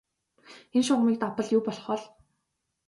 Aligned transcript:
Энэ 0.75 0.85
шугамыг 0.87 1.15
давбал 1.19 1.47
юу 1.55 1.61
болох 1.65 1.85
бол? 1.89 2.03